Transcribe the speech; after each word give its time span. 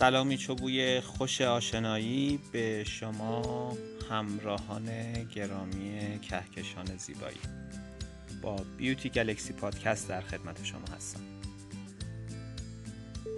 سلامی 0.00 0.36
چوبوی 0.36 1.00
خوش 1.00 1.40
آشنایی 1.40 2.40
به 2.52 2.84
شما 2.84 3.76
همراهان 4.10 4.88
گرامی 5.34 6.18
کهکشان 6.20 6.96
زیبایی. 6.96 7.38
با 8.42 8.56
بیوتی 8.78 9.08
گلکسی 9.08 9.52
پادکست 9.52 10.08
در 10.08 10.20
خدمت 10.20 10.64
شما 10.64 10.84
هستم. 10.96 11.20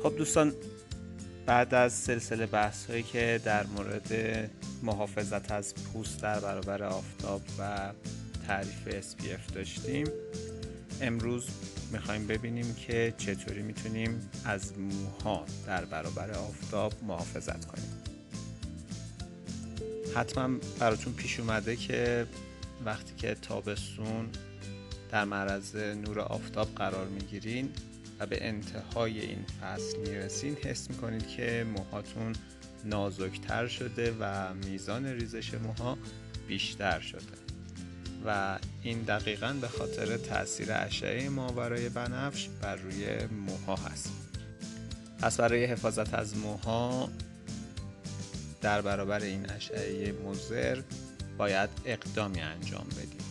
خب 0.02 0.16
دوستان 0.16 0.52
بعد 1.46 1.74
از 1.74 1.92
سلسله 1.92 2.46
بحث 2.46 2.90
هایی 2.90 3.02
که 3.02 3.40
در 3.44 3.66
مورد 3.66 4.50
محافظت 4.82 5.52
از 5.52 5.74
پوست 5.74 6.22
در 6.22 6.40
برابر 6.40 6.82
آفتاب 6.82 7.42
و 7.58 7.92
تعریف 8.46 9.00
SPF 9.00 9.52
داشتیم 9.54 10.06
امروز 11.02 11.46
می‌خوایم 11.92 12.26
ببینیم 12.26 12.74
که 12.74 13.14
چطوری 13.18 13.62
می‌تونیم 13.62 14.30
از 14.44 14.78
موها 14.78 15.46
در 15.66 15.84
برابر 15.84 16.30
آفتاب 16.30 16.94
محافظت 17.02 17.64
کنیم. 17.64 18.02
حتما 20.16 20.58
براتون 20.78 21.12
پیش 21.12 21.40
اومده 21.40 21.76
که 21.76 22.26
وقتی 22.84 23.14
که 23.16 23.34
تابستون 23.34 24.28
در 25.10 25.24
معرض 25.24 25.76
نور 25.76 26.20
آفتاب 26.20 26.74
قرار 26.74 27.06
می‌گیرین 27.06 27.68
و 28.18 28.26
به 28.26 28.46
انتهای 28.46 29.20
این 29.20 29.44
فصل 29.60 29.98
می‌رسین 29.98 30.54
حس 30.54 30.90
می‌کنید 30.90 31.28
که 31.28 31.66
موهاتون 31.76 32.32
نازکتر 32.84 33.66
شده 33.66 34.16
و 34.20 34.54
میزان 34.54 35.06
ریزش 35.06 35.54
موها 35.54 35.98
بیشتر 36.48 37.00
شده. 37.00 37.41
و 38.26 38.58
این 38.82 39.02
دقیقا 39.02 39.52
به 39.60 39.68
خاطر 39.68 40.16
تاثیر 40.16 40.68
اشعه 40.72 41.30
برای 41.30 41.88
بنفش 41.88 42.48
بر 42.62 42.76
روی 42.76 43.26
موها 43.26 43.76
هست. 43.76 44.10
پس 45.20 45.40
برای 45.40 45.64
حفاظت 45.64 46.14
از 46.14 46.36
موها 46.36 47.08
در 48.60 48.80
برابر 48.80 49.20
این 49.20 49.50
اشعه 49.50 50.12
مزر 50.12 50.82
باید 51.38 51.70
اقدامی 51.84 52.40
انجام 52.40 52.86
بدیم 52.88 53.22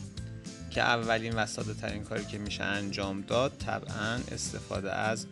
که 0.69 0.81
اولین 0.81 1.33
و 1.35 1.45
ساده 1.45 1.73
ترین 1.73 2.03
کاری 2.03 2.25
که 2.25 2.37
میشه 2.37 2.63
انجام 2.63 3.21
داد 3.21 3.51
طبعا 3.65 4.19
استفاده 4.31 4.91
از 4.91 5.25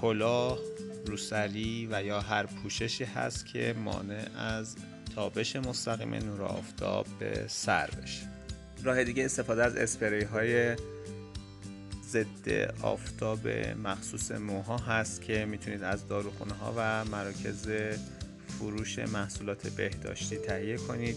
کلاه 0.00 0.58
روسری 1.06 1.88
و 1.90 2.02
یا 2.02 2.20
هر 2.20 2.46
پوششی 2.46 3.04
هست 3.04 3.46
که 3.46 3.74
مانع 3.84 4.26
از 4.36 4.76
تابش 5.14 5.56
مستقیم 5.56 6.14
نور 6.14 6.42
آفتاب 6.42 7.06
به 7.18 7.44
سر 7.48 7.90
بشه. 7.90 8.28
راه 8.84 9.04
دیگه 9.04 9.24
استفاده 9.24 9.64
از 9.64 9.76
اسپری 9.76 10.24
های 10.24 10.76
ضد 12.08 12.74
آفتاب 12.82 13.48
مخصوص 13.84 14.30
موها 14.30 14.76
هست 14.76 15.22
که 15.22 15.44
می‌تونید 15.44 15.82
از 15.82 16.08
داروخونه 16.08 16.54
ها 16.54 16.74
و 16.76 17.04
مراکز 17.04 17.68
فروش 18.48 18.98
محصولات 18.98 19.66
بهداشتی 19.68 20.36
تهیه 20.36 20.76
کنید 20.76 21.16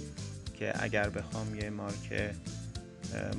که 0.60 0.84
اگر 0.84 1.10
بخوام 1.10 1.56
یه 1.56 1.70
مارک 1.70 2.36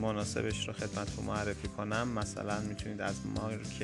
مناسبش 0.01 0.69
رو 0.69 0.75
خدمتتون 0.75 1.25
معرفی 1.25 1.69
کنم 1.69 2.09
مثلا 2.09 2.61
می‌تونید 2.61 3.01
از 3.01 3.15
مارک 3.37 3.83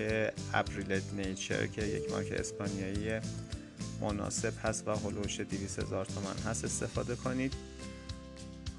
ابریلت 0.54 1.02
نیچر 1.16 1.66
که 1.66 1.82
یک 1.82 2.10
مارک 2.10 2.32
اسپانیایی 2.32 3.20
مناسب 4.00 4.52
هست 4.62 4.88
و 4.88 4.90
هلوش 4.90 5.40
200 5.40 5.78
هزار 5.78 6.04
تومن 6.04 6.50
هست 6.50 6.64
استفاده 6.64 7.16
کنید. 7.16 7.54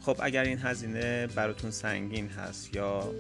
خب 0.06 0.18
اگر 0.20 0.44
این 0.44 0.60
هزینه 0.60 1.28
براتون 1.28 1.72
سنگین 1.72 2.28
هست 2.30 2.76
یا 2.76 3.12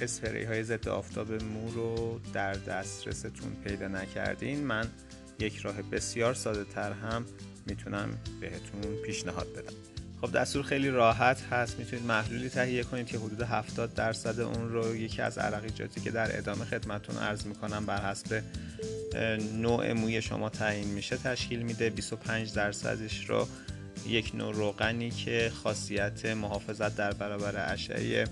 اسپری 0.00 0.44
های 0.44 0.64
ضد 0.64 0.88
آفتاب 0.88 1.32
مو 1.32 1.70
رو 1.70 2.20
در 2.32 2.52
دسترستون 2.52 3.56
پیدا 3.64 3.88
نکردین 3.88 4.64
من 4.64 4.88
یک 5.38 5.56
راه 5.56 5.82
بسیار 5.82 6.34
ساده 6.34 6.64
تر 6.64 6.92
هم 6.92 7.24
می‌تونم 7.66 8.18
بهتون 8.40 8.96
پیشنهاد 9.04 9.46
بدم. 9.52 9.74
خب 10.20 10.32
دستور 10.32 10.62
خیلی 10.62 10.90
راحت 10.90 11.42
هست. 11.42 11.78
می‌تونید 11.78 12.06
محلولی 12.06 12.48
تهیه 12.48 12.82
کنید 12.84 13.06
که 13.06 13.18
حدود 13.18 13.42
70 13.42 13.94
درصد 13.94 14.40
اون 14.40 14.68
رو 14.68 14.96
یکی 14.96 15.22
از 15.22 15.38
عرقیجاتی 15.38 16.00
که 16.00 16.10
در 16.10 16.38
ادامه 16.38 16.64
خدمتون 16.64 17.16
عرض 17.18 17.46
می‌کنم 17.46 17.86
بر 17.86 18.10
حسب 18.10 18.42
نوع 19.52 19.92
موی 19.92 20.22
شما 20.22 20.48
تعیین 20.48 20.88
میشه 20.88 21.16
تشکیل 21.16 21.62
میده. 21.62 21.90
25 21.90 22.54
درصدش 22.54 23.30
رو 23.30 23.48
یک 24.06 24.34
نوع 24.34 24.54
روغنی 24.54 25.10
که 25.10 25.52
خاصیت 25.62 26.26
محافظت 26.26 26.96
در 26.96 27.12
برابر 27.12 27.72
اشعه 27.72 28.24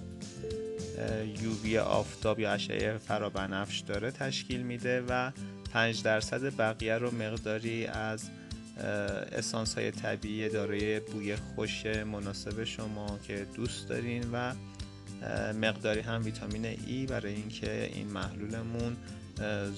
یووی 1.42 1.78
آفتاب 1.78 2.41
یا 2.41 2.52
اشعه 2.52 2.98
فرابنفش 2.98 3.78
داره 3.78 4.10
تشکیل 4.10 4.62
میده 4.62 5.04
و 5.08 5.30
5 5.72 6.02
درصد 6.02 6.56
بقیه 6.56 6.98
رو 6.98 7.14
مقداری 7.14 7.86
از 7.86 8.30
اسانس 9.32 9.75
های 9.75 9.91
طبیعی 9.91 10.48
دارای 10.48 11.00
بوی 11.00 11.36
خوش 11.36 11.86
مناسب 11.86 12.64
شما 12.64 13.19
که 13.19 13.46
دوست 13.54 13.88
دارین 13.88 14.25
و 14.32 14.54
مقداری 15.52 16.00
هم 16.00 16.25
ویتامین 16.25 16.64
ای 16.64 17.06
برای 17.06 17.34
اینکه 17.34 17.91
این 17.94 18.06
محلولمون 18.06 18.96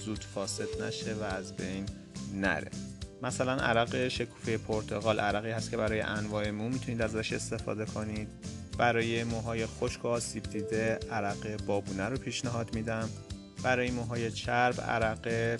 زود 0.04 0.24
فاسد 0.24 0.82
نشه 0.82 1.14
و 1.14 1.22
از 1.22 1.56
بین 1.56 1.86
نره. 2.34 2.70
مثلا 3.22 3.52
عرق 3.52 4.08
شکوفه 4.08 4.58
پرتقال 4.58 5.20
عرقی 5.20 5.50
هست 5.50 5.70
که 5.70 5.76
برای 5.76 6.00
انواع 6.00 6.50
مو 6.50 6.68
می‌تونید 6.68 7.02
ازش 7.02 7.32
استفاده 7.32 7.84
کنید. 7.84 8.28
برای 8.78 9.24
موهای 9.24 9.66
خشک 9.66 10.04
و 10.04 10.08
آسیب 10.08 10.42
دیده 10.42 10.98
عرق 11.10 11.64
بابونه 11.66 12.04
رو 12.04 12.16
پیشنهاد 12.16 12.74
میدم. 12.74 13.08
برای 13.62 13.90
موهای 13.90 14.30
چرب 14.30 14.80
عرق 14.80 15.58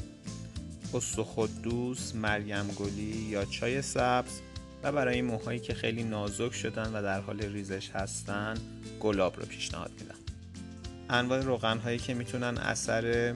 استخدوس، 0.95 2.15
مریم 2.15 2.67
گلی 2.67 3.27
یا 3.31 3.45
چای 3.45 3.83
سبز 3.83 4.41
و 4.83 4.93
برای 4.93 5.23
موهایی 5.23 5.61
که 5.61 5.75
خیلی 5.75 6.05
نازک 6.05 6.55
شدن 6.55 6.93
و 6.93 7.03
در 7.03 7.21
حال 7.21 7.41
ریزش 7.41 7.91
هستن 7.91 8.55
گلاب 9.01 9.37
رو 9.37 9.47
پیشنهاد 9.47 9.91
میدم. 10.01 10.19
انواع 11.11 11.41
روغن 11.41 11.79
هایی 11.79 11.99
که 11.99 12.15
می‌تونن 12.15 12.59
اثر 12.59 13.35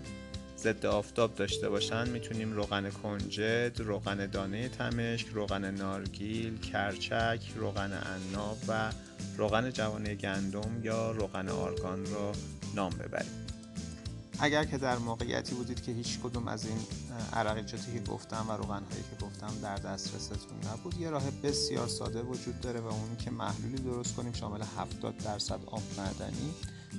ضد 0.62 0.86
آفتاب 0.86 1.34
داشته 1.34 1.68
باشن 1.68 2.08
می‌تونیم 2.08 2.52
روغن 2.52 2.90
کنجد، 2.90 3.80
روغن 3.80 4.26
دانه 4.26 4.68
تمشک، 4.68 5.28
روغن 5.28 5.70
نارگیل، 5.74 6.58
کرچک، 6.58 7.40
روغن 7.56 7.92
عناب 7.92 8.58
و 8.68 8.92
روغن 9.36 9.70
جوانه 9.70 10.14
گندم 10.14 10.80
یا 10.82 11.10
روغن 11.10 11.48
آرگان 11.48 12.06
رو 12.06 12.32
نام 12.74 12.90
ببریم. 12.90 13.46
اگر 14.38 14.64
که 14.64 14.78
در 14.78 14.98
موقعیتی 14.98 15.54
بودید 15.54 15.82
که 15.82 15.92
هیچ 15.92 16.18
کدوم 16.20 16.48
از 16.48 16.66
این 16.66 16.78
عرقیجاتی 17.32 17.92
که 17.92 18.10
گفتم 18.10 18.46
و 18.48 18.52
روغن 18.52 18.82
هایی 18.90 19.04
که 19.10 19.26
گفتم 19.26 19.52
در 19.62 19.76
دسترستون 19.76 20.58
نبود 20.72 21.00
یه 21.00 21.10
راه 21.10 21.30
بسیار 21.42 21.88
ساده 21.88 22.22
وجود 22.22 22.60
داره 22.60 22.80
و 22.80 22.86
اون 22.86 23.16
که 23.16 23.30
محلولی 23.30 23.82
درست 23.82 24.16
کنیم 24.16 24.32
شامل 24.32 24.62
70 24.78 25.16
درصد 25.16 25.60
آب 25.66 25.82
معدنی 25.98 26.54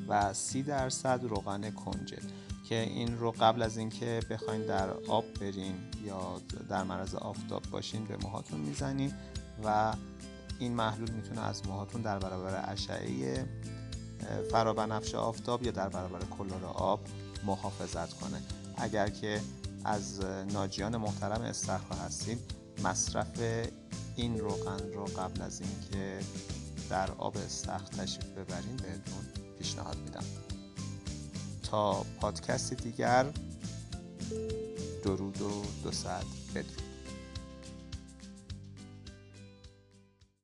و 0.08 0.34
30 0.34 0.64
درصد 0.64 1.20
روغن 1.24 1.72
کنجد. 1.72 2.51
که 2.72 2.80
این 2.82 3.18
رو 3.18 3.32
قبل 3.32 3.62
از 3.62 3.78
اینکه 3.78 4.20
بخواین 4.30 4.66
در 4.66 4.90
آب 4.90 5.26
برین 5.42 5.76
یا 6.06 6.42
در 6.70 6.84
معرض 6.84 7.16
آفتاب 7.16 7.64
باشین 7.72 8.06
به 8.06 8.18
موهاتون 8.18 8.60
می‌زنین 8.60 9.14
و 9.64 9.94
این 10.60 10.74
محلول 10.74 11.12
می‌تونه 11.12 11.42
از 11.42 11.68
موهاتون 11.68 12.02
در 12.02 12.20
برابر 12.20 12.72
اشعه 12.72 13.46
فرابنفش 14.52 15.16
آفتاب 15.16 15.64
یا 15.64 15.72
در 15.72 15.90
برابر 15.90 16.20
کلور 16.38 16.66
آب 16.66 17.00
محافظت 17.46 18.14
کنه. 18.14 18.42
اگر 18.78 19.10
که 19.10 19.42
از 19.86 20.22
ناجیان 20.54 20.98
محترم 20.98 21.42
استخر 21.42 21.96
هستید 22.06 22.40
مصرف 22.84 23.42
این 24.16 24.40
روغن 24.40 24.80
رو 24.94 25.06
قبل 25.06 25.42
از 25.42 25.62
اینکه 25.62 26.20
در 26.90 27.12
آب 27.12 27.38
استخر 27.38 27.86
تشریف 27.86 28.26
ببرین 28.26 28.76
بهتون 28.76 29.26
پیشنهاد 29.58 29.98
میدم. 29.98 30.51
تا 31.72 32.06
پادکست 32.22 32.74
دیگر. 32.74 33.26
درود 35.04 35.42
و 35.42 35.64
دو 35.84 35.92
ساعت 35.92 36.26
بدرود. 36.56 36.91